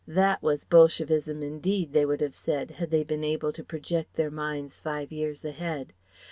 That 0.07 0.41
was 0.41 0.63
Bolshevism, 0.63 1.43
indeed, 1.43 1.93
they 1.93 2.07
would 2.07 2.21
have 2.21 2.33
said, 2.33 2.71
had 2.71 2.89
they 2.89 3.03
been 3.03 3.23
able 3.23 3.53
to 3.53 3.63
project 3.63 4.15
their 4.15 4.31
minds 4.31 4.79
five 4.79 5.11
years 5.11 5.45
ahead. 5.45 5.93